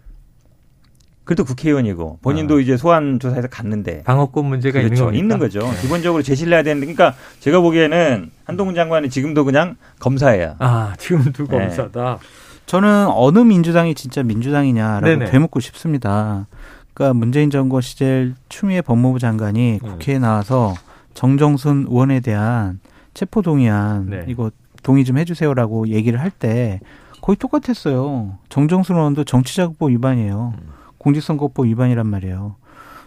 [1.24, 2.60] 그래도 국회의원이고 본인도 아.
[2.60, 4.94] 이제 소환 조사에서 갔는데 방어권 문제가 그렇죠.
[4.94, 5.60] 있는 거 있는 거죠.
[5.60, 5.80] 네.
[5.80, 10.56] 기본적으로 제시를 해야 되는데 그러니까 제가 보기에는 한동훈 장관이 지금도 그냥 검사예요.
[10.58, 11.58] 아 지금도 네.
[11.58, 12.18] 검사다.
[12.66, 15.30] 저는 어느 민주당이 진짜 민주당이냐라고 네네.
[15.30, 16.46] 되묻고 싶습니다.
[16.92, 19.88] 그러니까 문재인 정권 시절 추미애 법무부 장관이 음.
[19.88, 20.74] 국회에 나와서
[21.14, 22.80] 정정순 의원에 대한
[23.14, 24.24] 체포 동의안 네.
[24.28, 24.50] 이거
[24.82, 26.80] 동의 좀 해주세요라고 얘기를 할 때
[27.22, 28.36] 거의 똑같았어요.
[28.50, 30.52] 정정순 의원도 정치자금법 위반이에요.
[30.58, 30.68] 음.
[31.04, 32.56] 공직선거법 위반이란 말이에요.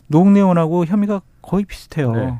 [0.06, 2.12] 노웅래 의원하고 혐의가 거의 비슷해요.
[2.14, 2.40] 네.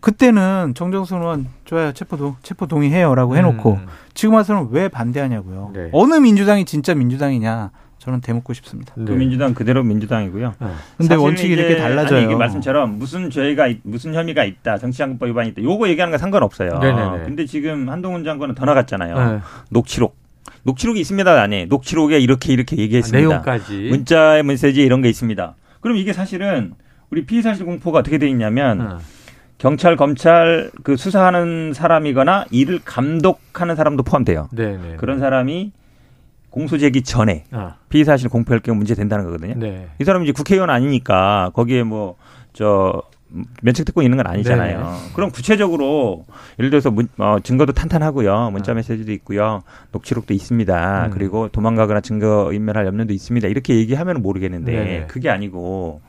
[0.00, 3.86] 그때는 정정순 의원 좋아요 체포 체포 동의해요라고 해놓고 음.
[4.14, 5.70] 지금 와서는 왜 반대하냐고요.
[5.74, 5.88] 네.
[5.92, 8.92] 어느 민주당이 진짜 민주당이냐 저는 대묻고 싶습니다.
[8.96, 9.04] 네.
[9.04, 10.54] 그 민주당 그대로 민주당이고요.
[10.60, 10.68] 네.
[10.96, 12.18] 근데 원칙이 이렇게 달라져요.
[12.18, 15.62] 아니, 이게 말씀처럼 무슨 죄가 무슨 혐의가 있다, 정치자금법 위반이 있다.
[15.62, 16.78] 요거 얘기하는 건 상관없어요.
[16.78, 17.24] 네네네.
[17.24, 19.32] 근데 지금 한동훈 장관은 더 나갔잖아요.
[19.32, 19.40] 네.
[19.70, 20.16] 녹취록.
[20.68, 21.42] 녹취록이 있습니다.
[21.42, 23.26] 안에 녹취록에 이렇게 이렇게 얘기했습니다.
[23.26, 25.54] 아, 내용까지 문자의 메시지 이런 게 있습니다.
[25.80, 26.74] 그럼 이게 사실은
[27.10, 28.98] 우리 피의 사실 공포가 어떻게 돼 있냐면 어.
[29.56, 34.48] 경찰 검찰 그 수사하는 사람이거나 이를 감독하는 사람도 포함돼요.
[34.52, 34.76] 네네.
[34.76, 35.20] 네, 그런 네.
[35.20, 35.72] 사람이
[36.50, 37.76] 공소 제기 전에 아.
[37.88, 39.54] 피의 사실 공표할 경우 문제 된다는 거거든요.
[39.56, 39.88] 네.
[39.98, 42.16] 이 사람이 이제 국회의원 아니니까 거기에 뭐
[42.58, 43.02] 저
[43.62, 44.78] 면책 듣고 있는 건 아니잖아요.
[44.78, 44.98] 네네.
[45.14, 46.24] 그럼 구체적으로
[46.58, 48.50] 예를 들어서 문, 어, 증거도 탄탄하고요.
[48.50, 48.74] 문자 아.
[48.74, 49.62] 메시지도 있고요.
[49.92, 51.06] 녹취록도 있습니다.
[51.06, 51.10] 음.
[51.10, 53.48] 그리고 도망가거나 증거 인멸할 염려도 있습니다.
[53.48, 55.06] 이렇게 얘기하면 모르겠는데 네네.
[55.06, 56.00] 그게 아니고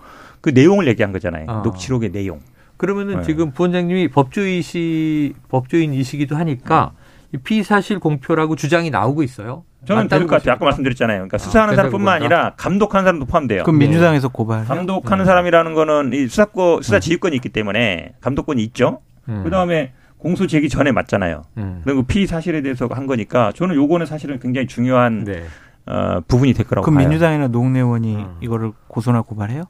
[0.42, 1.46] 그 내용을 얘기한 거잖아요.
[1.48, 1.62] 아.
[1.64, 2.40] 녹취록의 내용.
[2.78, 3.24] 그러면은 네.
[3.24, 6.99] 지금 부원장님이 법조이시 법조인이시기도 하니까 음.
[7.38, 9.64] 피사실 공표라고 주장이 나오고 있어요.
[9.86, 10.56] 저는 될것 같아요.
[10.56, 11.18] 아까 말씀드렸잖아요.
[11.20, 13.64] 그러니까 아, 수사하는 사람뿐만 아니라 감독하는 사람도 포함돼요.
[13.64, 14.66] 그럼 민주당에서 고발.
[14.66, 15.28] 감독하는 네.
[15.28, 17.00] 사람이라는 거는 이 수사권 수사 음.
[17.00, 19.02] 지휘권이 있기 때문에 감독권이 있죠.
[19.30, 19.42] 음.
[19.44, 21.44] 그 다음에 공소 제기 전에 맞잖아요.
[21.58, 21.82] 음.
[21.86, 25.44] 그리고 피 사실에 대해서 한 거니까 저는 요거는 사실은 굉장히 중요한 네.
[25.86, 27.08] 어, 부분이 될 거라고 그럼 봐요.
[27.08, 28.36] 민주당이나 노웅래원이 음.
[28.42, 29.64] 이거를 고소나 고발해요?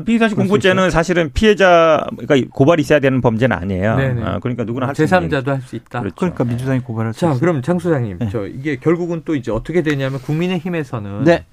[0.00, 3.92] 피의사실 공포죄는 사실은 피해자 그러니까 고발이 있어야 되는 범죄는 아니에요.
[4.24, 6.00] 아, 그러니까 누구나 할수 있는 제3자도 할 수 있다.
[6.00, 6.16] 그렇죠.
[6.16, 8.28] 그러니까 민주당이 고발할 자, 그럼 장 소장님, 네.
[8.30, 11.44] 저 이게 결국은 또 이제 어떻게 되냐면 국민의힘에서는 네.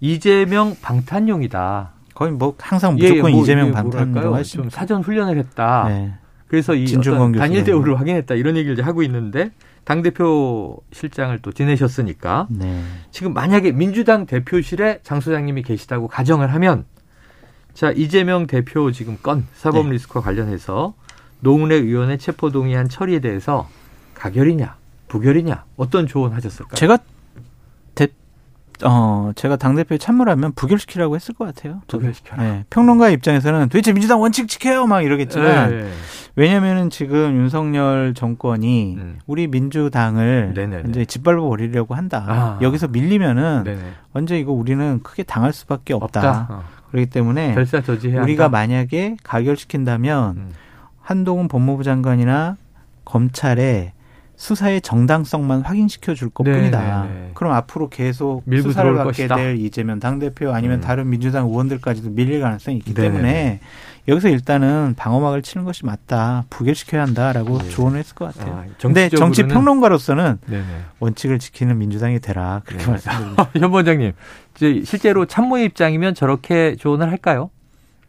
[0.00, 1.92] 이재명 방탄용이다.
[2.14, 5.84] 거의 뭐 항상 예, 무조건 예, 뭐, 이재명 방탄용 좀 사전 훈련을 했다.
[5.88, 6.12] 네.
[6.48, 6.86] 그래서 이
[7.36, 9.50] 단일 대우를 확인했다 이런 얘기를 하고 있는데
[9.84, 12.82] 당 대표 실장을 또 지내셨으니까 네.
[13.10, 16.84] 지금 만약에 민주당 대표실에 장 소장님이 계시다고 가정을 하면
[17.76, 19.92] 자, 이재명 대표 지금 건 사법 네.
[19.92, 20.94] 리스크와 관련해서
[21.40, 23.68] 노웅래 의원의 체포 동의안 처리에 대해서
[24.14, 24.76] 가결이냐,
[25.08, 26.74] 부결이냐 어떤 조언 하셨을까요?
[26.74, 26.96] 제가
[27.94, 28.08] 대,
[28.82, 31.82] 어, 제가 당대표에 참모라면 부결시키라고 했을 것 같아요.
[31.86, 32.42] 부결시켜라.
[32.42, 32.64] 네.
[32.70, 34.86] 평론가 입장에서는 도대체 민주당 원칙 지켜요!
[34.86, 35.90] 막 이러겠지만, 네.
[36.34, 39.18] 왜냐면은 지금 윤석열 정권이 음.
[39.26, 40.88] 우리 민주당을 네네네.
[40.88, 42.24] 이제 짓밟아 버리려고 한다.
[42.26, 42.58] 아.
[42.62, 43.82] 여기서 밀리면은 네네.
[44.14, 46.20] 언제 이거 우리는 크게 당할 수밖에 없다.
[46.20, 46.46] 없다.
[46.50, 46.75] 어.
[46.96, 48.48] 그렇기 때문에 우리가 한다?
[48.48, 50.50] 만약에 가결시킨다면 음.
[51.00, 52.56] 한동훈 법무부 장관이나
[53.04, 53.92] 검찰에
[54.36, 57.02] 수사의 정당성만 확인시켜 줄 것뿐이다.
[57.04, 57.30] 네, 네, 네.
[57.34, 59.36] 그럼 앞으로 계속 수사를 받게 것이다.
[59.36, 60.80] 될 이재명 당대표 아니면 음.
[60.80, 63.08] 다른 민주당 의원들까지도 밀릴 가능성이 있기 네네.
[63.08, 63.60] 때문에
[64.08, 66.44] 여기서 일단은 방어막을 치는 것이 맞다.
[66.48, 67.68] 부결시켜야 한다라고 네.
[67.70, 68.54] 조언을 했을 것 같아요.
[68.54, 70.64] 아, 근데 정치 평론가로서는 네네.
[71.00, 72.62] 원칙을 지키는 민주당이 되라.
[72.64, 72.90] 그렇게 네.
[72.92, 73.50] 말씀드립니다.
[73.58, 74.12] 현 원장님,
[74.56, 77.50] 이제 실제로 참모의 입장이면 저렇게 조언을 할까요?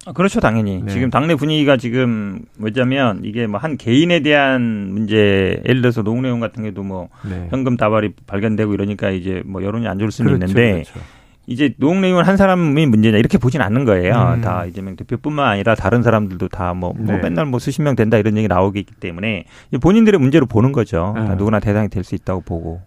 [0.05, 0.81] 아, 그렇죠, 당연히.
[0.83, 0.93] 네.
[0.93, 4.61] 지금 당내 분위기가 지금 뭐냐면 이게 뭐 한 개인에 대한
[4.93, 7.47] 문제, 예를 들어서 노웅래 의원 같은 경우도 뭐 네.
[7.49, 10.99] 현금 다발이 발견되고 이러니까 이제 뭐 여론이 안 좋을 수는 그렇죠, 있는데 그렇죠.
[11.47, 14.33] 이제 노웅래 의원 한 사람이 문제냐 이렇게 보진 않는 거예요.
[14.35, 14.41] 음.
[14.41, 17.17] 다 이재명 대표뿐만 아니라 다른 사람들도 다뭐 뭐 네.
[17.17, 19.45] 맨날 뭐 수십 명 된다 이런 얘기 나오기 때문에
[19.81, 21.13] 본인들의 문제로 보는 거죠.
[21.15, 21.35] 네.
[21.35, 22.81] 누구나 대상이 될 수 있다고 보고.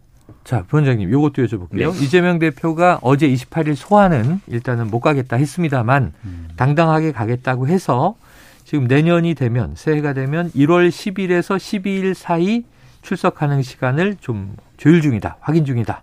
[0.45, 1.93] 자, 부원장님, 요것도 여쭤볼게요.
[1.93, 2.05] 네.
[2.05, 6.49] 이재명 대표가 어제 28일 소환은 일단은 못 가겠다 했습니다만 음.
[6.57, 8.15] 당당하게 가겠다고 해서
[8.65, 12.63] 지금 내년이 되면 새해가 되면 1월 10일에서 12일 사이
[13.03, 16.03] 출석하는 시간을 좀 조율 중이다, 확인 중이다.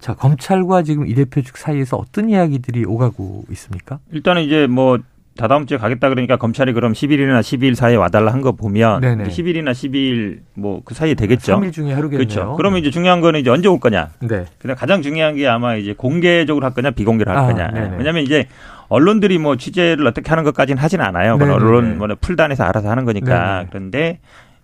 [0.00, 3.98] 자, 검찰과 지금 이 대표 측 사이에서 어떤 이야기들이 오가고 있습니까?
[4.12, 4.98] 일단은 이제 뭐
[5.36, 9.24] 다다음 주에 가겠다 그러니까 검찰이 그럼 10일이나 12일 사이에 와달라 한 거 보면 네네.
[9.24, 11.56] 10일이나 12일 뭐 그 사이에 되겠죠.
[11.60, 12.26] 3일 중에 하루겠네요.
[12.28, 12.54] 그렇죠.
[12.56, 14.10] 그러면 이제 중요한 거는 이제 언제 올 거냐.
[14.20, 14.46] 네.
[14.58, 17.68] 그다음 가장 중요한 게 아마 이제 공개적으로 할 거냐 비공개로 할 아, 거냐.
[17.70, 17.96] 네네.
[17.98, 18.48] 왜냐하면 이제
[18.88, 21.38] 언론들이 뭐 취재를 어떻게 하는 것까지는 하진 않아요.
[21.38, 23.58] 그건 언론 뭐 풀단에서 알아서 하는 거니까.
[23.58, 23.66] 네네.
[23.70, 24.18] 그런데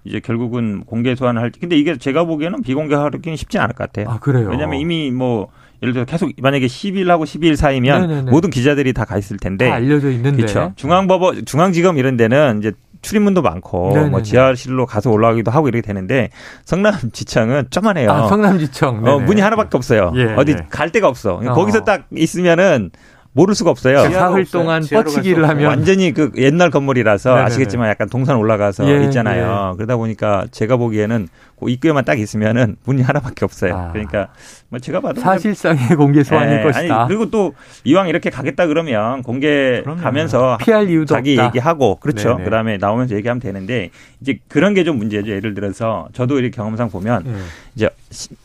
[0.07, 4.09] 이제 결국은 공개 소환을 할 근데 이게 제가 보기에는 비공개 하기는 쉽지 않을 것 같아요.
[4.14, 4.49] 아, 그래요.
[4.51, 5.49] 왜냐하면 이미 뭐
[5.83, 8.31] 예를 들어 계속 만약에 10일 하고 12일 사이면 네네네.
[8.31, 10.73] 모든 기자들이 다 가 있을 텐데 다 알려져 있는데 그렇죠.
[10.77, 14.11] 중앙법원 중앙지검 이런 데는 이제 출입문도 많고 네네네.
[14.11, 16.31] 뭐 지하실로 가서 올라가기도 하고 이렇게 되는데
[16.64, 18.11] 성남지청은 쪼만해요.
[18.11, 19.05] 아, 성남지청.
[19.07, 20.12] 어, 문이 하나밖에 없어요.
[20.16, 20.66] 예, 어디 예.
[20.71, 21.35] 갈 데가 없어.
[21.35, 21.53] 어.
[21.53, 22.90] 거기서 딱 있으면은
[23.37, 24.11] 모를 수가 없어요.
[24.11, 27.46] 사흘 동안 뻗치기를 하면 완전히 그 옛날 건물이라서 네네네.
[27.46, 29.72] 아시겠지만 약간 동산 올라가서 예, 있잖아요.
[29.72, 29.77] 예.
[29.77, 31.29] 그러다 보니까 제가 보기에는
[31.61, 33.75] 그 입구에만 딱 있으면은 문이 하나밖에 없어요.
[33.77, 33.92] 아.
[33.92, 34.29] 그러니까
[34.70, 37.01] 뭐 제가 봐도 사실상의 공개 소환일 예, 것이다.
[37.03, 37.53] 아니, 그리고 또
[37.85, 40.01] 이왕 이렇게 가겠다 그러면 공개 그럼요.
[40.01, 41.49] 가면서 피할 이유도 자기 없다.
[41.49, 42.31] 얘기하고 그렇죠.
[42.33, 42.44] 네네.
[42.44, 43.90] 그다음에 나오면서 얘기하면 되는데
[44.22, 45.33] 이제 그런 게 좀 문제죠.
[45.33, 47.44] 예를 들어서 저도 이렇게 경험상 보면 음.
[47.75, 47.90] 이제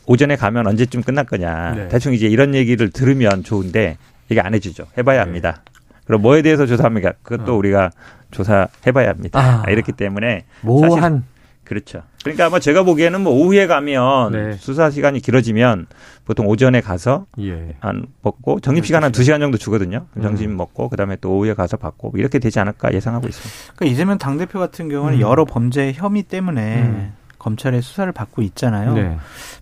[0.06, 1.74] 오전에 가면 언제쯤 끝날 거냐.
[1.76, 1.88] 네.
[1.88, 3.96] 대충 이제 이런 얘기를 들으면 좋은데
[4.28, 4.86] 이게 안 해주죠.
[4.98, 5.24] 해봐야 네.
[5.24, 5.62] 합니다.
[6.06, 7.12] 그럼 뭐에 대해서 조사합니까?
[7.22, 7.56] 그것도 어.
[7.56, 7.90] 우리가
[8.30, 9.62] 조사해봐야 합니다.
[9.66, 9.70] 아.
[9.70, 11.24] 이렇기 때문에 모한
[11.64, 12.02] 그렇죠.
[12.22, 14.52] 그러니까 아마 제가 보기에는 뭐 오후에 가면 네.
[14.58, 15.86] 수사 시간이 길어지면
[16.24, 17.76] 보통 오전에 가서 예.
[17.80, 20.06] 한 먹고 적립 시간 한 두 시간 정도 주거든요.
[20.16, 20.22] 음.
[20.22, 23.74] 점심 먹고 그다음에 또 오후에 가서 받고 뭐 이렇게 되지 않을까 예상하고 있습니다.
[23.76, 25.20] 그러니까 이재명 당 대표 같은 경우는 음.
[25.20, 27.12] 여러 범죄 혐의 때문에 음.
[27.42, 28.94] 검찰의 수사를 받고 있잖아요.
[28.94, 29.18] 네.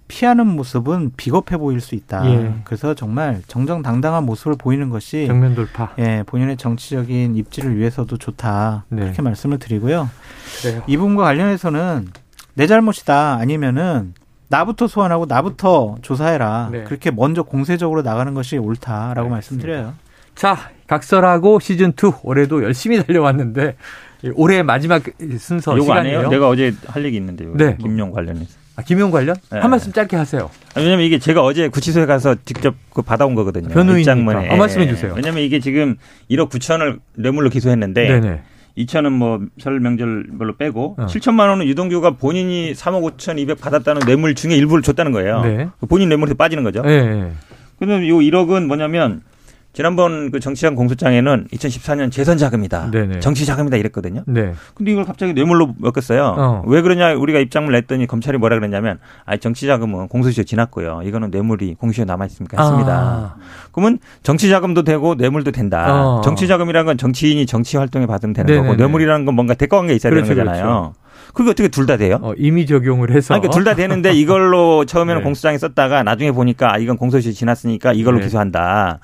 [0.06, 2.30] 피하는 모습은 비겁해 보일 수 있다.
[2.30, 2.54] 예.
[2.64, 5.94] 그래서 정말 정정당당한 모습을 보이는 것이 정면 돌파.
[5.98, 8.84] 예, 본인의 정치적인 입지를 위해서도 좋다.
[8.88, 9.02] 네.
[9.02, 10.10] 그렇게 말씀을 드리고요.
[10.60, 10.82] 그래요.
[10.86, 12.08] 이분과 관련해서는
[12.54, 14.12] 내 잘못이다 아니면은
[14.48, 16.68] 나부터 소환하고 나부터 조사해라.
[16.72, 16.84] 네.
[16.84, 19.94] 그렇게 먼저 공세적으로 나가는 것이 옳다라고 네, 말씀드려요.
[20.34, 23.76] 자, 각설하고 시즌 2 올해도 열심히 달려왔는데
[24.35, 25.02] 올해 마지막
[25.38, 26.18] 순서 요거 시간이에요.
[26.18, 26.30] 아니에요?
[26.30, 27.52] 내가 어제 할 얘기 있는데 요.
[27.54, 27.76] 네.
[27.80, 28.59] 김용 관련해서.
[28.76, 29.37] 아, 김용 관련?
[29.50, 29.59] 네.
[29.59, 30.50] 한 말씀 짧게 하세요.
[30.74, 33.68] 아, 왜냐면 이게 제가 어제 구치소에 가서 직접 그 받아온 거거든요.
[33.68, 34.48] 변호인장문에.
[34.50, 35.12] 아, 말씀해 주세요.
[35.16, 35.96] 왜냐면 이게 지금
[36.30, 38.42] 1억 9천을 뇌물로 기소했는데 네네.
[38.78, 41.06] 2천은 뭐 설 명절별로 빼고 어.
[41.06, 45.42] 7천만 원은 유동규가 본인이 3억 5천 2백 받았다는 뇌물 중에 일부를 줬다는 거예요.
[45.42, 45.68] 네.
[45.80, 46.83] 그 본인 뇌물에 빠지는 거죠.
[46.83, 47.33] 네.
[47.78, 49.22] 그러면 요 1억은 뭐냐면
[49.72, 52.90] 지난번 그 정치장 공소장에는 2014년 재선 자금이다.
[52.90, 53.20] 네네.
[53.20, 54.24] 정치 자금이다 이랬거든요.
[54.26, 54.52] 네.
[54.74, 56.35] 근데 이걸 갑자기 뇌물로 먹었어요.
[56.37, 56.62] 어.
[56.66, 61.02] 왜 그러냐 우리가 입장을 냈더니 검찰이 뭐라 그랬냐면 아 정치 자금은 공소시효 지났고요.
[61.04, 62.92] 이거는 뇌물이 공시효 남아 있으니까 했습니다.
[62.92, 63.35] 아.
[63.70, 66.04] 그러면 정치 자금도 되고 뇌물도 된다.
[66.16, 66.20] 어.
[66.22, 68.66] 정치 자금이라는 건 정치인이 정치 활동에 받으면 되는 네네네.
[68.66, 70.64] 거고 뇌물이라는 건 뭔가 대가 관계 있어야 그렇죠, 되는 거잖아요.
[70.66, 70.94] 그렇죠.
[71.33, 72.18] 그게 어떻게 둘 다 돼요?
[72.22, 73.35] 어, 이미 적용을 해서.
[73.35, 75.24] 그러니까 둘 다 되는데 이걸로 처음에는 네.
[75.24, 78.24] 공소장에 썼다가 나중에 보니까 아, 이건 공소시효 지났으니까 이걸로 네.
[78.24, 78.98] 기소한다.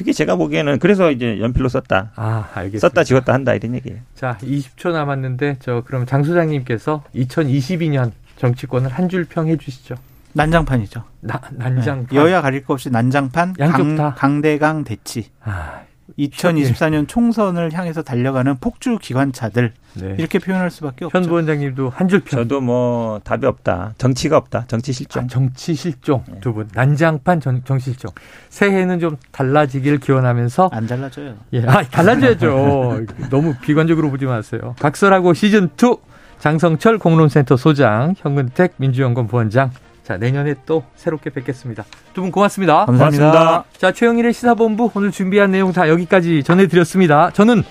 [0.00, 2.12] 그게 제가 보기에는 그래서 이제 연필로 썼다.
[2.16, 2.88] 아, 알겠습니다.
[2.88, 3.98] 썼다 지웠다 한다 이런 얘기예요.
[4.14, 9.96] 자, 20초 남았는데 저 그럼 장 소장님께서 2022년 정치권을 한 줄 평해 주시죠.
[10.32, 11.04] 난장판이죠.
[11.20, 12.06] 나, 난장판.
[12.12, 12.16] 네.
[12.16, 13.56] 여야 가릴 것 없이 난장판.
[13.58, 14.14] 양쪽 강, 다.
[14.16, 15.28] 강대강 대치.
[15.44, 15.82] 아,
[16.18, 20.14] 2024년 총선을 향해서 달려가는 폭주 기관차들 네.
[20.18, 21.18] 이렇게 표현할 수밖에 없죠.
[21.18, 22.40] 현 부원장님도 한줄 평.
[22.40, 23.94] 저도 뭐 답이 없다.
[23.98, 24.64] 정치가 없다.
[24.68, 25.24] 정치 실종.
[25.24, 26.40] 아, 정치 실종 네.
[26.40, 26.68] 두 분.
[26.74, 28.10] 난장판 정, 정치 실종.
[28.48, 31.34] 새해는 좀 달라지길 기원하면서 안 달라져요.
[31.52, 33.06] 예, 아 달라져야죠.
[33.30, 34.74] 너무 비관적으로 보지 마세요.
[34.78, 35.96] 각설하고 시즌 2
[36.38, 39.70] 장성철 공론센터 소장, 현근택 민주연구원 부원장.
[40.10, 41.84] 자, 내년에 또 새롭게 뵙겠습니다.
[42.14, 42.84] 두 분 고맙습니다.
[42.86, 43.30] 감사합니다.
[43.30, 43.64] 고맙습니다.
[43.78, 47.30] 자, 최영일의 시사본부 오늘 준비한 내용 다 여기까지 전해드렸습니다.
[47.30, 47.62] 저는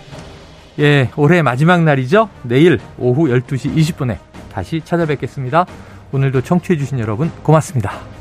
[0.79, 2.29] 예, 올해 마지막 날이죠.
[2.43, 4.19] 내일 오후 12시 20분에
[4.53, 5.65] 다시 찾아뵙겠습니다.
[6.13, 8.18] 오늘도 청취해주신 여러분 고맙습니다.